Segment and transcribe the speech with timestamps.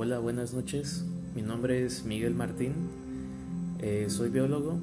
[0.00, 1.04] Hola, buenas noches.
[1.34, 2.72] Mi nombre es Miguel Martín.
[3.80, 4.78] Eh, soy biólogo.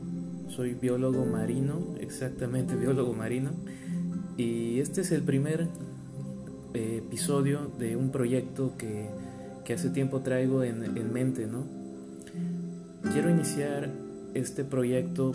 [0.49, 3.51] Soy biólogo marino, exactamente biólogo marino.
[4.36, 5.70] Y este es el primer
[6.73, 9.07] eh, episodio de un proyecto que,
[9.73, 11.63] hace tiempo traigo en, mente, ¿no?
[13.13, 13.89] Quiero iniciar
[14.34, 15.32] este proyecto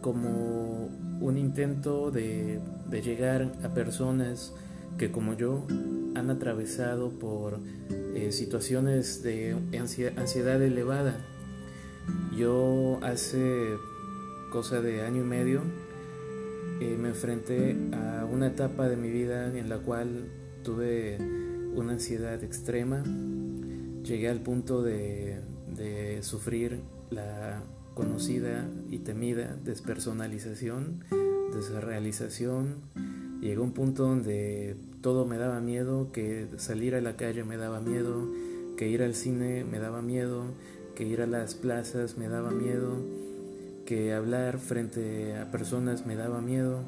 [0.00, 0.88] como
[1.20, 2.58] un intento de,
[2.88, 4.54] de llegar a personas
[5.00, 5.66] que como yo
[6.14, 7.58] han atravesado por
[8.14, 9.56] eh, situaciones de
[10.18, 11.16] ansiedad elevada.
[12.36, 13.78] Yo hace
[14.52, 15.62] cosa de año y medio
[16.82, 20.28] eh, me enfrenté a una etapa de mi vida en la cual
[20.62, 21.16] tuve
[21.74, 23.02] una ansiedad extrema.
[24.02, 25.40] Llegué al punto de,
[25.74, 27.62] de sufrir la
[27.94, 31.04] conocida y temida despersonalización,
[31.54, 33.29] desrealización.
[33.40, 37.80] Llegó un punto donde todo me daba miedo, que salir a la calle me daba
[37.80, 38.28] miedo,
[38.76, 40.44] que ir al cine me daba miedo,
[40.94, 42.98] que ir a las plazas me daba miedo,
[43.86, 46.80] que hablar frente a personas me daba miedo.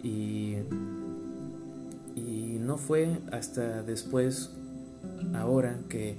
[0.00, 0.58] Y,
[2.14, 4.50] y no fue hasta después,
[5.34, 6.14] ahora, que,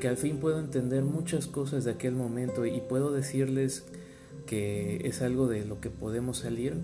[0.00, 3.84] que al fin puedo entender muchas cosas de aquel momento y puedo decirles
[4.46, 6.74] que es algo de lo que podemos salir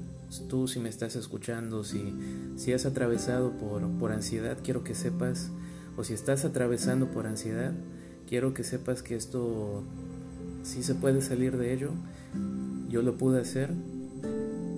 [0.48, 2.14] tú si me estás escuchando, si,
[2.56, 5.50] si has atravesado por, por ansiedad, quiero que sepas,
[5.96, 7.72] o si estás atravesando por ansiedad,
[8.26, 9.82] quiero que sepas que esto
[10.62, 11.90] sí se puede salir de ello.
[12.88, 13.70] Yo lo pude hacer.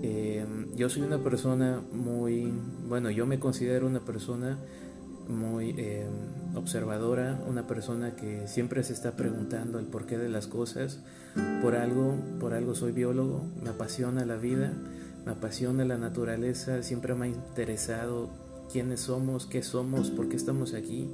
[0.03, 0.45] Eh,
[0.77, 2.53] yo soy una persona muy,
[2.89, 4.59] bueno, yo me considero una persona
[5.29, 6.07] muy eh,
[6.55, 11.01] observadora, una persona que siempre se está preguntando el porqué de las cosas.
[11.63, 14.73] Por algo, por algo soy biólogo, me apasiona la vida
[15.25, 18.31] me apasiona la naturaleza, siempre me ha interesado
[18.71, 21.09] quiénes somos, qué somos, por qué estamos aquí.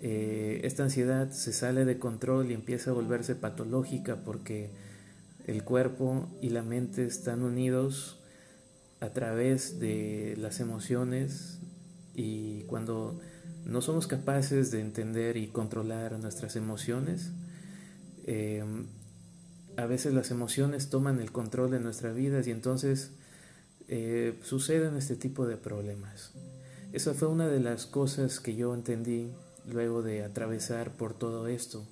[0.01, 4.69] eh, esta ansiedad se sale de control y empieza a volverse patológica porque
[5.45, 8.19] el cuerpo y la mente están unidos
[8.99, 11.59] a través de las emociones
[12.15, 13.19] y cuando
[13.65, 17.31] no somos capaces de entender y controlar nuestras emociones,
[18.25, 18.63] eh,
[19.77, 23.11] a veces las emociones toman el control de nuestra vida y entonces
[23.87, 26.33] eh, suceden este tipo de problemas.
[26.93, 29.31] Esa fue una de las cosas que yo entendí
[29.69, 31.85] luego de atravesar por todo esto.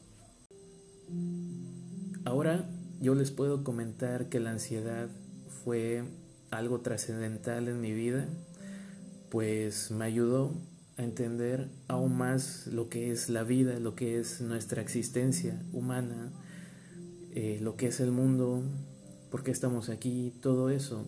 [2.23, 2.69] Ahora
[3.01, 5.09] yo les puedo comentar que la ansiedad
[5.63, 6.03] fue
[6.49, 8.27] algo trascendental en mi vida,
[9.29, 10.53] pues me ayudó
[10.97, 16.31] a entender aún más lo que es la vida, lo que es nuestra existencia humana,
[17.33, 18.63] eh, lo que es el mundo,
[19.29, 21.05] por qué estamos aquí, todo eso.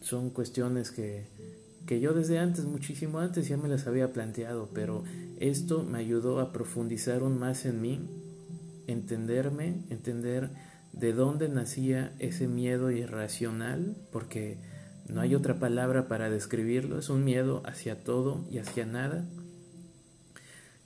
[0.00, 1.26] son cuestiones que
[1.86, 5.04] que yo desde antes, muchísimo antes, ya me las había planteado, pero
[5.38, 8.00] esto me ayudó a profundizar aún más en mí,
[8.86, 10.50] entenderme, entender
[10.92, 14.58] de dónde nacía ese miedo irracional, porque
[15.08, 19.26] no hay otra palabra para describirlo, es un miedo hacia todo y hacia nada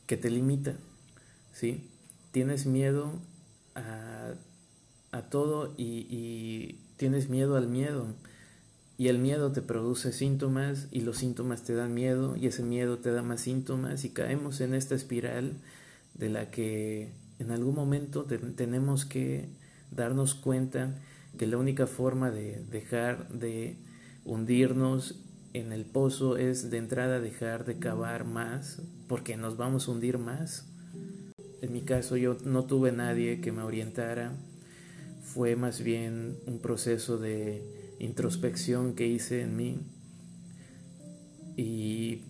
[0.06, 0.76] que te limita,
[1.52, 1.90] ¿sí?
[2.30, 3.12] Tienes miedo
[3.74, 4.34] a,
[5.10, 8.14] a todo y, y tienes miedo al miedo
[8.98, 12.98] y el miedo te produce síntomas y los síntomas te dan miedo y ese miedo
[12.98, 15.52] te da más síntomas y caemos en esta espiral
[16.14, 19.48] de la que en algún momento tenemos que
[19.90, 20.94] darnos cuenta
[21.36, 23.76] que la única forma de dejar de
[24.24, 25.20] hundirnos
[25.52, 30.18] en el pozo es de entrada dejar de cavar más porque nos vamos a hundir
[30.18, 30.66] más.
[31.60, 34.32] En mi caso yo no tuve nadie que me orientara,
[35.22, 39.80] fue más bien un proceso de introspección que hice en mí
[41.56, 42.22] y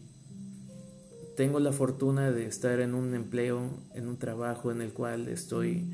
[1.36, 5.84] tengo la fortuna de estar en un empleo, en un trabajo en el cual estoy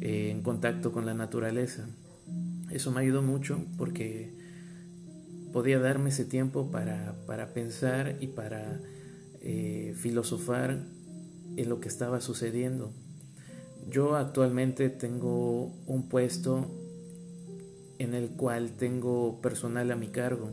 [0.00, 1.86] eh, en contacto con la naturaleza.
[2.70, 4.32] Eso me ayudó mucho porque
[5.52, 7.14] podía darme ese tiempo para,
[7.54, 8.80] pensar y para
[9.40, 10.78] eh, filosofar
[11.56, 12.92] en lo que estaba sucediendo.
[13.88, 16.70] Yo actualmente tengo un puesto
[17.98, 20.52] en el cual tengo personal a mi cargo.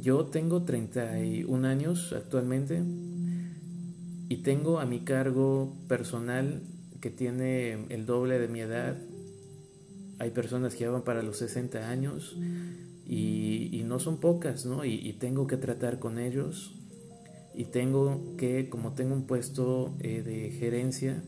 [0.00, 2.82] Yo tengo 31 años actualmente
[4.28, 6.62] y tengo a mi cargo personal
[7.00, 8.96] que tiene el doble de mi edad.
[10.18, 12.36] Hay personas que van para los 60 años
[13.06, 14.84] y, no son pocas, ¿no?
[14.84, 16.74] Y, tengo que tratar con ellos
[17.54, 21.22] y tengo que, como tengo un puesto eh, de gerencia,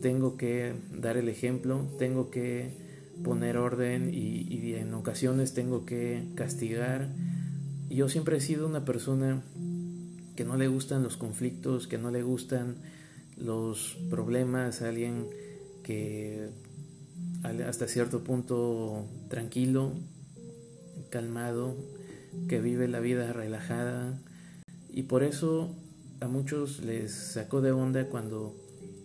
[0.00, 2.81] tengo que dar el ejemplo, tengo que
[3.22, 7.08] poner orden y, en ocasiones tengo que castigar.
[7.90, 9.42] Yo siempre he sido una persona
[10.36, 12.76] que no le gustan los conflictos, que no le gustan
[13.36, 15.26] los problemas, alguien
[15.82, 16.48] que
[17.66, 19.92] hasta cierto punto tranquilo,
[21.10, 21.76] calmado,
[22.48, 24.18] que vive la vida relajada
[24.90, 25.74] y por eso
[26.20, 28.54] a muchos les sacó de onda cuando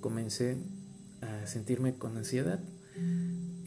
[0.01, 0.57] comencé
[1.21, 2.59] a sentirme con ansiedad.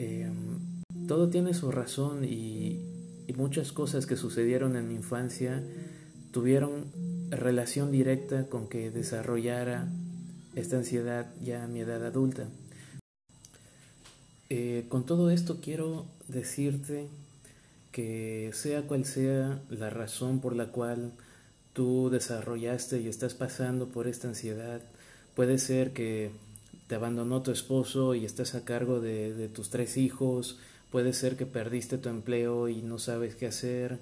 [0.01, 0.59] Em,
[1.07, 2.87] todo tiene su razón y,
[3.37, 5.63] muchas cosas que sucedieron en mi infancia
[6.31, 6.85] tuvieron
[7.31, 9.89] relación directa con que desarrollara
[10.57, 12.49] esta ansiedad ya a mi edad adulta.
[14.51, 17.07] Eh, con todo esto quiero decirte
[17.93, 21.13] que sea cual sea la razón por la cual
[21.73, 24.83] tú desarrollaste y estás pasando por esta ansiedad,
[25.35, 26.33] puede ser que
[26.91, 30.59] te abandonó tu esposo y estás a cargo de, tus tres hijos,
[30.91, 34.01] puede ser que perdiste tu empleo y no sabes qué hacer,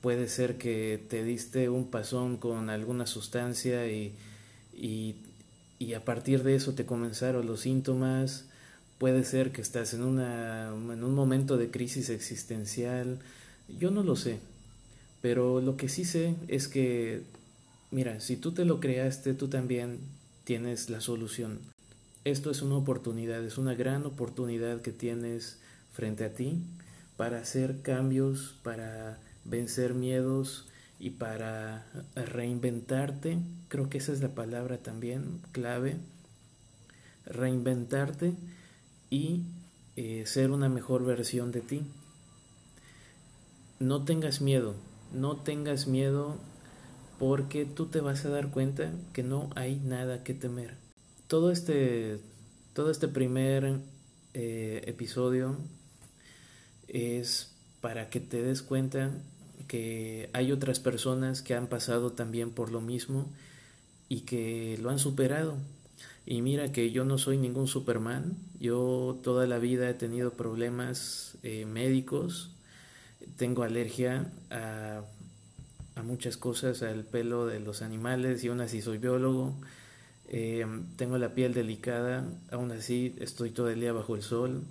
[0.00, 4.14] puede ser que te diste un pasón con alguna sustancia y,
[4.72, 5.16] y,
[5.80, 8.44] y a partir de eso te comenzaron los síntomas,
[8.98, 13.20] Puede ser que estás en, una, en un momento de crisis existencial.
[13.78, 14.40] Yo no lo sé.
[15.22, 17.22] Pero lo que sí sé es que,
[17.92, 20.00] mira, si tú te lo creaste, tú también
[20.42, 21.60] tienes la solución.
[22.28, 25.58] Esto es una oportunidad, es una gran oportunidad que tienes
[25.94, 26.60] frente a ti
[27.16, 30.68] para hacer cambios, para vencer miedos
[31.00, 33.38] y para reinventarte.
[33.68, 35.96] Creo que esa es la palabra también clave.
[37.24, 38.34] Reinventarte
[39.08, 39.44] y
[39.96, 41.80] eh, ser una mejor versión de ti.
[43.80, 44.74] No tengas miedo,
[45.14, 46.36] no tengas miedo
[47.18, 50.87] porque tú te vas a dar cuenta que no hay nada que temer.
[51.28, 52.20] Todo este,
[52.72, 53.80] todo este primer
[54.32, 55.58] eh, episodio
[56.88, 59.10] es para que te des cuenta
[59.66, 63.30] que hay otras personas que han pasado también por lo mismo
[64.08, 65.58] y que lo han superado.
[66.24, 71.36] Y mira que yo no soy ningún Superman, yo toda la vida he tenido problemas
[71.42, 72.52] eh, médicos,
[73.36, 75.02] tengo alergia a,
[75.94, 78.42] a, muchas cosas, al pelo de los animales.
[78.44, 79.54] Y aún así soy biólogo,
[80.28, 80.66] eh,
[80.96, 84.62] tengo la piel delicada, aún así estoy todo el día bajo el sol,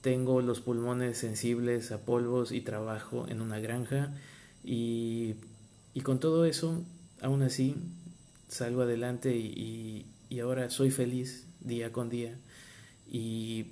[0.00, 4.12] tengo los pulmones sensibles a polvos y trabajo en una granja
[4.64, 5.34] y,
[5.94, 6.82] y con todo eso,
[7.20, 7.76] aún así
[8.48, 12.36] salgo adelante y y ahora soy feliz día con día.
[13.10, 13.66] Y,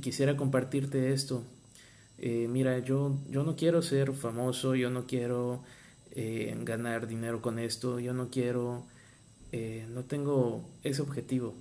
[0.00, 1.44] quisiera compartirte esto.
[2.18, 5.62] Eh, mira, yo, yo no quiero ser famoso, yo no quiero
[6.12, 8.84] eh, ganar dinero con esto, yo no quiero,
[9.52, 11.54] eh, no tengo ese objetivo.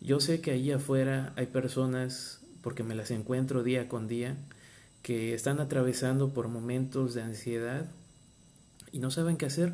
[0.00, 4.36] Yo sé que ahí afuera hay personas, porque me las encuentro día con día,
[5.02, 7.90] que están atravesando por momentos de ansiedad
[8.90, 9.72] y no saben qué hacer.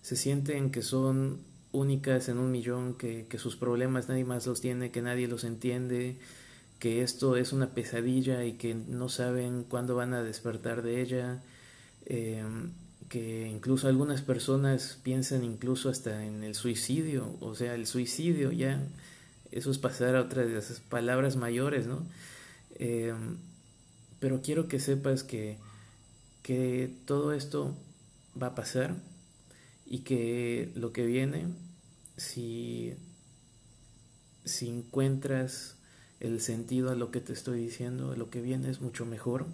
[0.00, 1.40] Se sienten que son
[1.72, 6.18] únicas en un millón, que, sus problemas nadie más los tiene, que nadie los entiende,
[6.78, 11.42] que esto es una pesadilla y que no saben cuándo van a despertar de ella,
[12.06, 12.72] em,
[13.10, 18.80] que incluso algunas personas piensan incluso hasta en el suicidio, o sea, el suicidio ya,
[19.50, 22.06] eso es pasar a otras de esas palabras mayores, ¿no?
[22.76, 23.36] Em,
[24.20, 25.58] pero quiero que sepas que,
[26.44, 27.74] que todo esto
[28.40, 28.94] va a pasar
[29.86, 31.46] y que lo que viene,
[32.16, 32.94] si,
[34.44, 35.74] si encuentras
[36.20, 39.46] el sentido a lo que te estoy diciendo, lo que viene es mucho mejor,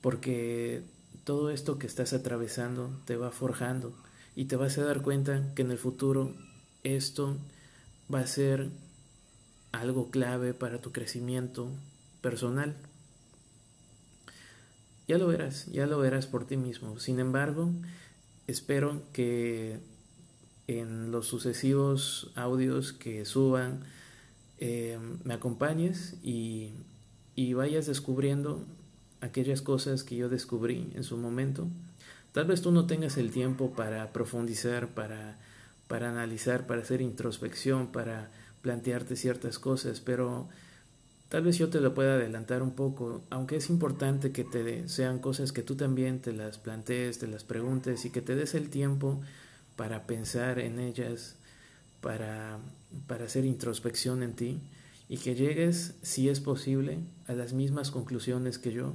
[0.00, 0.84] porque
[1.24, 3.94] todo esto que estás atravesando te va forjando
[4.36, 6.34] y te vas a dar cuenta que en el futuro
[6.82, 7.38] esto
[8.12, 8.68] va a ser
[9.72, 11.70] algo clave para tu crecimiento
[12.20, 12.76] personal.
[15.08, 16.98] Ya lo verás, ya lo verás por ti mismo.
[16.98, 17.70] Sin embargo,
[18.46, 19.80] espero que
[20.66, 23.80] en los sucesivos audios que suban
[24.58, 26.72] eh, me acompañes y,
[27.34, 28.64] y vayas descubriendo
[29.24, 31.68] aquellas cosas que yo descubrí en su momento.
[32.32, 35.38] Tal vez tú no tengas el tiempo para profundizar, para,
[35.88, 38.30] para analizar, para hacer introspección, para
[38.62, 40.48] plantearte ciertas cosas, pero
[41.28, 45.18] tal vez yo te lo pueda adelantar un poco, aunque es importante que te sean
[45.18, 48.70] cosas que tú también te las plantees, te las preguntes y que te des el
[48.70, 49.20] tiempo
[49.76, 51.36] para pensar en ellas,
[52.00, 52.58] para,
[53.06, 54.60] para hacer introspección en ti
[55.08, 58.94] y que llegues, si es posible, a las mismas conclusiones que yo,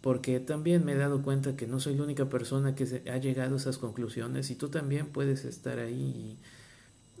[0.00, 3.54] porque también me he dado cuenta que no soy la única persona que ha llegado
[3.54, 6.38] a esas conclusiones y tú también puedes estar ahí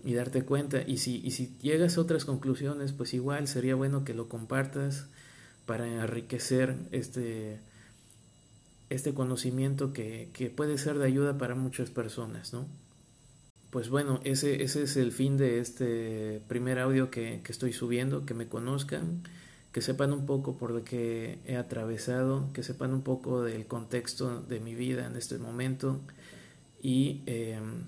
[0.04, 0.82] y, darte cuenta.
[0.86, 1.20] Y si,
[1.60, 5.06] llegas a otras conclusiones, pues igual sería bueno que lo compartas
[5.66, 7.58] para enriquecer este,
[8.90, 12.66] este conocimiento que, puede ser de ayuda para muchas personas, ¿no?
[13.70, 18.32] Pues bueno, ese, ese es el fin de este primer audio que estoy subiendo, que
[18.32, 19.24] me conozcan
[19.72, 24.40] que sepan un poco por lo que he atravesado, que sepan un poco del contexto
[24.40, 26.00] de mi vida en este momento
[26.82, 27.84] y, em,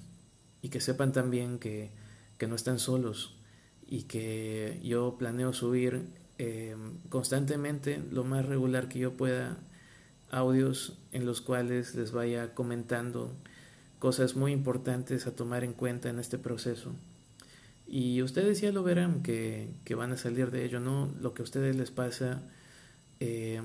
[0.62, 1.90] y que sepan también que,
[2.38, 3.36] que, no están solos
[3.86, 6.02] y que yo planeo subir
[6.38, 9.58] em, constantemente lo más regular que yo pueda
[10.30, 13.32] audios en los cuales les vaya comentando
[13.98, 16.92] cosas muy importantes a tomar en cuenta en este proceso.
[17.92, 21.12] Y ustedes ya lo verán que, van a salir de ello, ¿no?
[21.20, 22.40] Lo que a ustedes les pasa
[23.18, 23.60] eh,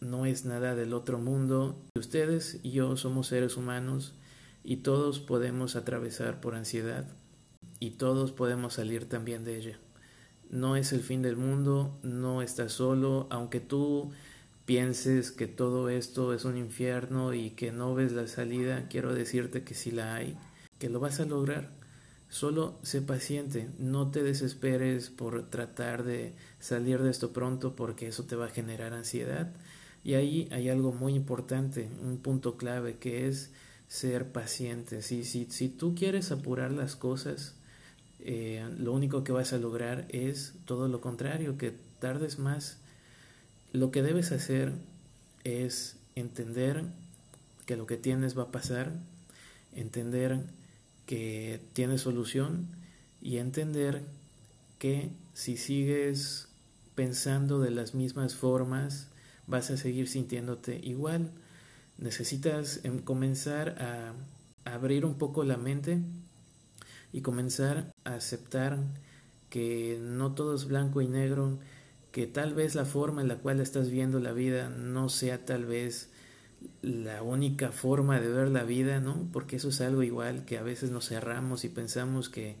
[0.00, 1.82] no es nada del otro mundo.
[1.94, 4.12] Ustedes y yo somos seres humanos
[4.62, 7.06] y todos podemos atravesar por ansiedad
[7.78, 9.78] y todos podemos salir también de ella.
[10.50, 14.10] No es el fin del mundo, no estás solo, aunque tú
[14.66, 19.64] pienses que todo esto es un infierno y que no ves la salida, quiero decirte
[19.64, 20.36] que sí la hay,
[20.78, 21.79] que lo vas a lograr
[22.30, 28.22] Solo sé paciente, no te desesperes por tratar de salir de esto pronto porque eso
[28.22, 29.52] te va a generar ansiedad.
[30.04, 33.50] Y ahí hay algo muy importante, un punto clave que es
[33.88, 35.02] ser paciente.
[35.02, 37.56] Si, si, si tú quieres apurar las cosas,
[38.20, 42.78] eh, lo único que vas a lograr es todo lo contrario, que tardes más.
[43.72, 44.72] Lo que debes hacer
[45.42, 46.84] es entender
[47.66, 48.92] que lo que tienes va a pasar,
[49.74, 50.44] entender
[51.10, 52.68] que tiene solución
[53.20, 54.04] y entender
[54.78, 56.46] que si sigues
[56.94, 59.08] pensando de las mismas formas
[59.48, 61.32] vas a seguir sintiéndote igual.
[61.98, 64.14] Necesitas em, comenzar a
[64.64, 65.98] abrir un poco la mente
[67.12, 68.78] y comenzar a aceptar
[69.48, 71.58] que no todo es blanco y negro,
[72.12, 75.64] que tal vez la forma en la cual estás viendo la vida no sea tal
[75.64, 76.08] vez
[76.82, 79.28] la única forma de ver la vida, ¿no?
[79.32, 82.56] Porque eso es algo igual que a veces nos cerramos y pensamos que,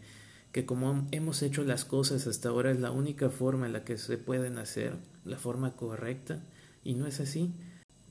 [0.52, 3.98] que como hemos hecho las cosas hasta ahora es la única forma en la que
[3.98, 6.42] se pueden hacer, la forma correcta,
[6.84, 7.52] y no es así.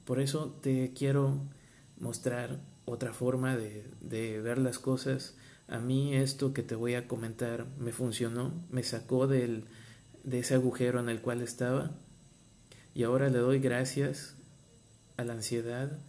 [0.06, 1.42] Por eso te quiero
[2.00, 5.36] mostrar otra forma de, de ver las cosas.
[5.68, 9.66] A mí esto que te voy a comentar me funcionó, me sacó del,
[10.24, 11.92] de ese agujero en el cual estaba
[12.94, 14.36] y ahora le doy gracias
[15.20, 16.00] a la ansiedad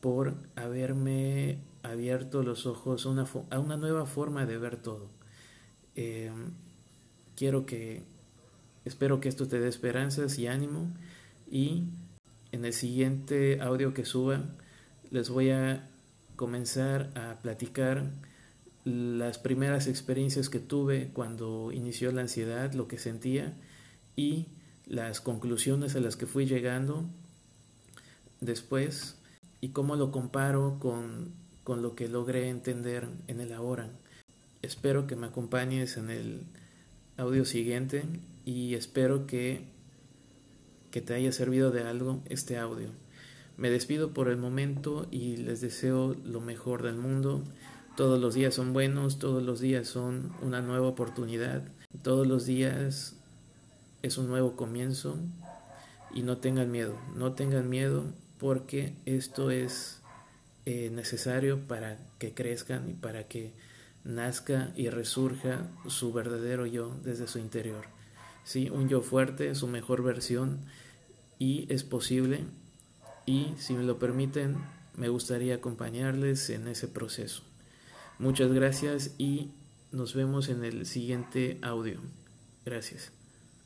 [0.00, 5.08] por haberme abierto los ojos a una, nueva forma de ver todo.
[5.94, 6.30] Eh,
[7.36, 8.02] quiero que,
[8.84, 10.90] espero que esto te dé esperanzas y ánimo
[11.50, 11.84] y
[12.50, 14.44] en el siguiente audio que suba
[15.10, 15.88] les voy a
[16.36, 18.10] comenzar a platicar
[18.84, 23.56] las primeras experiencias que tuve cuando inició la ansiedad, lo que sentía
[24.16, 24.46] y
[24.86, 27.04] las conclusiones a las que fui llegando
[28.48, 29.16] después
[29.60, 33.90] y cómo lo comparo con, con lo que logré entender en el ahora.
[34.62, 36.42] Espero que me acompañes en el
[37.16, 38.04] audio siguiente
[38.44, 39.66] y espero que,
[40.90, 42.88] que te haya servido de algo este audio.
[43.56, 47.44] Me despido por el momento y les deseo lo mejor del mundo.
[47.96, 51.64] Todos los días son buenos, todos los días son una nueva oportunidad,
[52.02, 53.16] todos los días
[54.02, 55.18] es un nuevo comienzo
[56.14, 58.04] y no tengan miedo, no tengan miedo
[58.38, 60.00] porque esto es
[60.66, 63.52] eh, necesario para que crezcan y para que
[64.04, 67.86] nazca y resurja su verdadero yo desde su interior.
[68.44, 70.60] Sí, un yo fuerte, su mejor versión
[71.38, 72.44] y es posible
[73.26, 74.56] y si me lo permiten
[74.98, 77.42] me gustaría acompañarles en ese proceso.
[78.18, 79.52] Muchas gracias y
[79.92, 82.00] nos vemos en el siguiente audio.
[82.64, 83.17] Gracias.